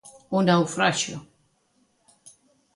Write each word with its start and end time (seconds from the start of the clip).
Ao 0.31 0.39
naufraxio. 0.47 1.17